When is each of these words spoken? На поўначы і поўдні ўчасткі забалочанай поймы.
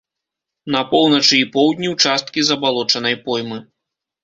На 0.75 0.79
поўначы 0.93 1.35
і 1.41 1.43
поўдні 1.59 1.93
ўчасткі 1.95 2.47
забалочанай 2.49 3.21
поймы. 3.29 3.63